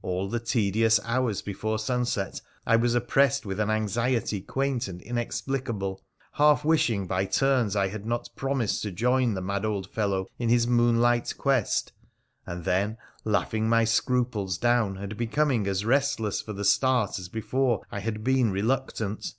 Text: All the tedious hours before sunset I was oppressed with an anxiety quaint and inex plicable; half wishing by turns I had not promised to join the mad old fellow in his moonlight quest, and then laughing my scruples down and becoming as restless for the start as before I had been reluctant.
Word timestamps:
All 0.00 0.30
the 0.30 0.40
tedious 0.40 0.98
hours 1.04 1.42
before 1.42 1.78
sunset 1.78 2.40
I 2.64 2.76
was 2.76 2.94
oppressed 2.94 3.44
with 3.44 3.60
an 3.60 3.68
anxiety 3.68 4.40
quaint 4.40 4.88
and 4.88 5.02
inex 5.02 5.44
plicable; 5.44 5.98
half 6.32 6.64
wishing 6.64 7.06
by 7.06 7.26
turns 7.26 7.76
I 7.76 7.88
had 7.88 8.06
not 8.06 8.30
promised 8.34 8.80
to 8.84 8.90
join 8.90 9.34
the 9.34 9.42
mad 9.42 9.66
old 9.66 9.90
fellow 9.90 10.26
in 10.38 10.48
his 10.48 10.66
moonlight 10.66 11.34
quest, 11.36 11.92
and 12.46 12.64
then 12.64 12.96
laughing 13.26 13.68
my 13.68 13.84
scruples 13.84 14.56
down 14.56 14.96
and 14.96 15.18
becoming 15.18 15.66
as 15.66 15.84
restless 15.84 16.40
for 16.40 16.54
the 16.54 16.64
start 16.64 17.18
as 17.18 17.28
before 17.28 17.82
I 17.92 18.00
had 18.00 18.24
been 18.24 18.50
reluctant. 18.50 19.34